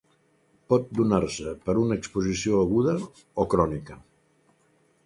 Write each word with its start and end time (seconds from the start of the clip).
Pot 0.73 0.87
donar-se 0.99 1.53
per 1.67 1.75
una 1.83 1.99
exposició 2.01 2.63
aguda 2.65 2.97
o 3.45 3.47
crònica. 3.55 4.01